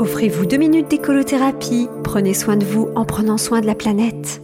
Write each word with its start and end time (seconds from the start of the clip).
Offrez-vous 0.00 0.46
deux 0.46 0.56
minutes 0.56 0.88
d'écolothérapie. 0.88 1.88
Prenez 2.02 2.34
soin 2.34 2.56
de 2.56 2.64
vous 2.64 2.88
en 2.96 3.04
prenant 3.04 3.38
soin 3.38 3.60
de 3.60 3.66
la 3.66 3.76
planète. 3.76 4.42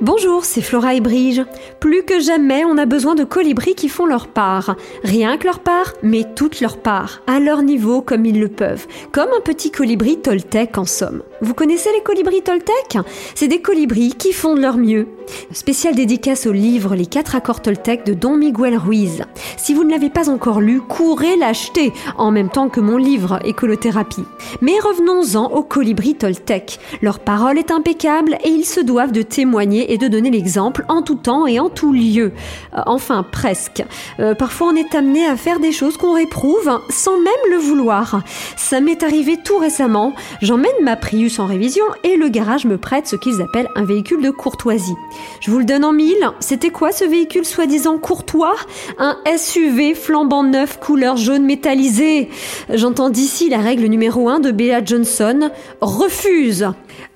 Bonjour, 0.00 0.44
c'est 0.44 0.62
Flora 0.62 0.94
et 0.94 1.00
Brige. 1.00 1.42
Plus 1.80 2.04
que 2.04 2.20
jamais, 2.20 2.64
on 2.64 2.78
a 2.78 2.86
besoin 2.86 3.14
de 3.14 3.24
colibris 3.24 3.74
qui 3.74 3.88
font 3.88 4.06
leur 4.06 4.28
part. 4.28 4.76
Rien 5.02 5.36
que 5.36 5.46
leur 5.46 5.58
part, 5.58 5.94
mais 6.02 6.24
toute 6.36 6.60
leur 6.60 6.78
part, 6.78 7.22
à 7.26 7.40
leur 7.40 7.62
niveau 7.62 8.02
comme 8.02 8.24
ils 8.24 8.40
le 8.40 8.48
peuvent. 8.48 8.86
Comme 9.12 9.30
un 9.36 9.42
petit 9.42 9.70
colibri 9.70 10.20
Toltec 10.20 10.78
en 10.78 10.84
somme. 10.84 11.22
Vous 11.42 11.54
connaissez 11.54 11.88
les 11.94 12.02
colibris 12.02 12.42
Toltec? 12.42 12.98
C'est 13.34 13.48
des 13.48 13.62
colibris 13.62 14.12
qui 14.12 14.34
font 14.34 14.54
de 14.54 14.60
leur 14.60 14.76
mieux. 14.76 15.08
Spécial 15.52 15.94
dédicace 15.94 16.46
au 16.46 16.52
livre 16.52 16.94
Les 16.94 17.06
quatre 17.06 17.34
accords 17.34 17.62
Toltec 17.62 18.04
de 18.04 18.12
Don 18.12 18.36
Miguel 18.36 18.76
Ruiz. 18.76 19.22
Si 19.56 19.72
vous 19.72 19.84
ne 19.84 19.90
l'avez 19.90 20.10
pas 20.10 20.28
encore 20.28 20.60
lu, 20.60 20.82
courez 20.82 21.36
l'acheter 21.36 21.94
en 22.18 22.30
même 22.30 22.50
temps 22.50 22.68
que 22.68 22.80
mon 22.80 22.98
livre 22.98 23.38
Écolothérapie. 23.46 24.24
Mais 24.60 24.78
revenons-en 24.78 25.50
aux 25.52 25.62
colibris 25.62 26.14
Toltec. 26.14 26.78
Leur 27.00 27.20
parole 27.20 27.56
est 27.56 27.70
impeccable 27.70 28.36
et 28.44 28.50
ils 28.50 28.66
se 28.66 28.80
doivent 28.80 29.12
de 29.12 29.22
témoigner 29.22 29.94
et 29.94 29.98
de 29.98 30.08
donner 30.08 30.30
l'exemple 30.30 30.84
en 30.88 31.00
tout 31.00 31.14
temps 31.14 31.46
et 31.46 31.58
en 31.58 31.70
tout 31.70 31.94
lieu. 31.94 32.32
Euh, 32.76 32.82
enfin, 32.84 33.22
presque. 33.22 33.82
Euh, 34.18 34.34
parfois, 34.34 34.72
on 34.72 34.76
est 34.76 34.94
amené 34.94 35.26
à 35.26 35.36
faire 35.36 35.58
des 35.58 35.72
choses 35.72 35.96
qu'on 35.96 36.12
réprouve 36.12 36.80
sans 36.90 37.16
même 37.16 37.32
le 37.50 37.56
vouloir. 37.56 38.22
Ça 38.56 38.82
m'est 38.82 39.02
arrivé 39.02 39.38
tout 39.42 39.56
récemment. 39.56 40.12
J'emmène 40.42 40.70
ma 40.82 40.96
Prius 40.96 41.29
en 41.38 41.46
révision 41.46 41.84
et 42.02 42.16
le 42.16 42.28
garage 42.28 42.64
me 42.64 42.78
prête 42.78 43.06
ce 43.06 43.16
qu'ils 43.16 43.40
appellent 43.40 43.68
un 43.76 43.84
véhicule 43.84 44.22
de 44.22 44.30
courtoisie. 44.30 44.94
Je 45.40 45.50
vous 45.50 45.58
le 45.58 45.64
donne 45.64 45.84
en 45.84 45.92
mille. 45.92 46.30
C'était 46.40 46.70
quoi 46.70 46.92
ce 46.92 47.04
véhicule 47.04 47.44
soi-disant 47.44 47.98
courtois? 47.98 48.56
Un 48.98 49.16
SUV 49.36 49.94
flambant 49.94 50.42
neuf 50.42 50.78
couleur 50.80 51.16
jaune 51.16 51.44
métallisé. 51.44 52.28
J'entends 52.72 53.10
d'ici 53.10 53.48
la 53.48 53.58
règle 53.58 53.86
numéro 53.86 54.28
1 54.28 54.40
de 54.40 54.50
Bea 54.50 54.84
Johnson. 54.84 55.50
Refuse 55.80 56.68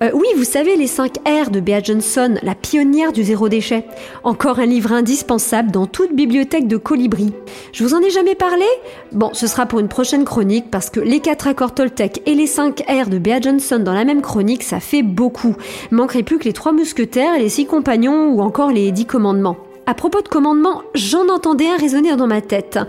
euh, 0.03 0.09
oui, 0.13 0.27
vous 0.35 0.43
savez, 0.43 0.75
les 0.75 0.87
5 0.87 1.19
R 1.25 1.49
de 1.51 1.59
Bea 1.59 1.81
Johnson, 1.81 2.35
la 2.43 2.55
pionnière 2.55 3.11
du 3.11 3.23
zéro 3.23 3.49
déchet. 3.49 3.85
Encore 4.23 4.59
un 4.59 4.65
livre 4.65 4.91
indispensable 4.91 5.71
dans 5.71 5.85
toute 5.85 6.13
bibliothèque 6.13 6.67
de 6.67 6.77
colibri. 6.77 7.33
Je 7.71 7.83
vous 7.83 7.93
en 7.93 8.01
ai 8.01 8.09
jamais 8.09 8.35
parlé? 8.35 8.65
Bon, 9.11 9.29
ce 9.33 9.47
sera 9.47 9.65
pour 9.65 9.79
une 9.79 9.87
prochaine 9.87 10.25
chronique 10.25 10.69
parce 10.71 10.89
que 10.89 10.99
les 10.99 11.19
4 11.19 11.47
accords 11.47 11.73
Toltec 11.73 12.21
et 12.25 12.35
les 12.35 12.47
5 12.47 12.83
R 12.87 13.09
de 13.09 13.17
Bea 13.17 13.39
Johnson 13.39 13.79
dans 13.79 13.93
la 13.93 14.04
même 14.05 14.21
chronique, 14.21 14.63
ça 14.63 14.79
fait 14.79 15.03
beaucoup. 15.03 15.55
Manquerait 15.91 16.23
plus 16.23 16.39
que 16.39 16.45
les 16.45 16.53
3 16.53 16.71
mousquetaires, 16.71 17.37
les 17.37 17.49
6 17.49 17.65
compagnons 17.65 18.29
ou 18.29 18.41
encore 18.41 18.71
les 18.71 18.91
10 18.91 19.05
commandements. 19.05 19.57
À 19.87 19.93
propos 19.93 20.21
de 20.21 20.27
commandements, 20.27 20.81
j'en 20.95 21.27
entendais 21.29 21.67
un 21.67 21.77
résonner 21.77 22.15
dans 22.15 22.25
ma 22.25 22.41
tête. 22.41 22.79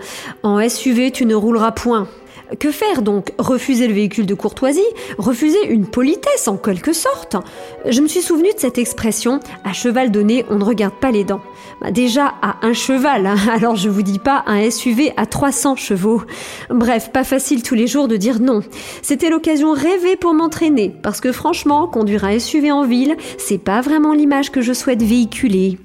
En 0.41 0.67
SUV, 0.67 1.11
tu 1.11 1.25
ne 1.25 1.35
rouleras 1.35 1.71
point. 1.71 2.07
Que 2.59 2.71
faire 2.71 3.01
donc? 3.01 3.33
Refuser 3.37 3.87
le 3.87 3.93
véhicule 3.93 4.25
de 4.25 4.33
courtoisie? 4.33 4.79
Refuser 5.17 5.67
une 5.67 5.85
politesse 5.85 6.47
en 6.47 6.55
quelque 6.55 6.93
sorte? 6.93 7.35
Je 7.85 8.01
me 8.01 8.07
suis 8.07 8.21
souvenu 8.21 8.53
de 8.53 8.59
cette 8.59 8.77
expression 8.77 9.41
à 9.65 9.73
cheval 9.73 10.11
donné, 10.11 10.45
on 10.49 10.55
ne 10.55 10.63
regarde 10.63 10.93
pas 10.93 11.11
les 11.11 11.25
dents. 11.25 11.41
Bah, 11.81 11.91
déjà 11.91 12.33
à 12.41 12.65
un 12.65 12.73
cheval, 12.73 13.25
hein, 13.25 13.35
alors 13.53 13.75
je 13.75 13.89
vous 13.89 14.01
dis 14.01 14.19
pas 14.19 14.43
un 14.47 14.69
SUV 14.69 15.11
à 15.17 15.25
300 15.25 15.75
chevaux. 15.75 16.21
Bref, 16.69 17.11
pas 17.11 17.25
facile 17.25 17.63
tous 17.63 17.75
les 17.75 17.87
jours 17.87 18.07
de 18.07 18.15
dire 18.15 18.39
non. 18.39 18.61
C'était 19.01 19.29
l'occasion 19.29 19.73
rêvée 19.73 20.15
pour 20.15 20.33
m'entraîner, 20.33 20.93
parce 21.03 21.19
que 21.19 21.31
franchement, 21.31 21.87
conduire 21.87 22.23
un 22.23 22.39
SUV 22.39 22.71
en 22.71 22.85
ville, 22.85 23.17
c'est 23.37 23.57
pas 23.57 23.81
vraiment 23.81 24.13
l'image 24.13 24.51
que 24.51 24.61
je 24.61 24.73
souhaite 24.73 25.03
véhiculer. 25.03 25.77